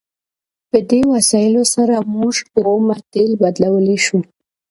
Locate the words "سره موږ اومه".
1.75-2.95